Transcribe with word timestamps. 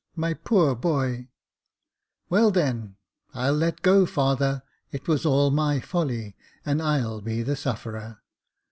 My 0.15 0.33
poor 0.33 0.73
boy!"" 0.75 1.27
Well 2.31 2.49
then, 2.49 2.95
I'll 3.35 3.53
let 3.53 3.83
go, 3.83 4.07
father; 4.07 4.63
it 4.91 5.07
was 5.07 5.27
all 5.27 5.51
my 5.51 5.79
folly, 5.79 6.35
and 6.65 6.81
I'll 6.81 7.21
be 7.21 7.43
the 7.43 7.55
sufferer." 7.55 8.19